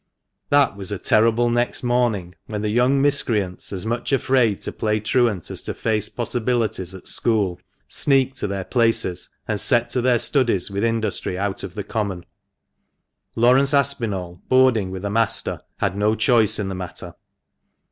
That 0.49 0.75
was 0.75 0.91
a 0.91 0.97
terrible 0.97 1.51
next 1.51 1.83
morning, 1.83 2.33
when 2.47 2.63
the 2.63 2.69
young 2.71 3.03
miscreants, 3.03 3.71
as 3.71 3.85
much 3.85 4.11
afraid 4.11 4.59
to 4.61 4.71
play 4.71 4.99
truant 4.99 5.51
as 5.51 5.61
to 5.61 5.75
face 5.75 6.09
possibilities 6.09 6.95
at 6.95 7.07
school, 7.07 7.35
n8 7.35 7.43
THE 7.43 7.51
MANCHESTER 7.51 7.63
MAN. 7.69 7.89
sneaked 7.89 8.37
to 8.37 8.47
their 8.47 8.63
places 8.63 9.29
and 9.47 9.61
set 9.61 9.91
to 9.91 10.01
their 10.01 10.17
studies 10.17 10.71
with 10.71 10.83
industry 10.83 11.37
out 11.37 11.61
of 11.61 11.75
the 11.75 11.83
common. 11.83 12.25
Laurence 13.35 13.75
Aspinall, 13.75 14.41
boarding 14.49 14.89
with 14.89 15.05
a 15.05 15.11
master, 15.11 15.61
had 15.77 15.95
no 15.95 16.15
choice 16.15 16.57
in 16.57 16.67
the 16.69 16.73
matter. 16.73 17.13